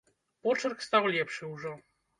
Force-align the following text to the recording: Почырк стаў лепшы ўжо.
Почырк 0.47 0.79
стаў 0.87 1.03
лепшы 1.19 1.55
ўжо. 1.55 1.79